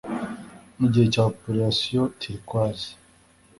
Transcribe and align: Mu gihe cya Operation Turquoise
Mu 0.79 0.85
gihe 0.91 1.05
cya 1.13 1.23
Operation 1.31 2.05
Turquoise 2.19 2.89